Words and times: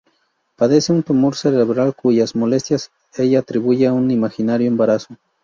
Padece 0.55 0.91
un 0.93 1.03
tumor 1.03 1.35
cerebral 1.35 1.93
cuyas 1.93 2.35
molestias 2.35 2.89
ella 3.15 3.37
atribuye 3.37 3.85
a 3.85 3.93
un 3.93 4.09
imaginario 4.09 4.67
embarazo. 4.67 5.15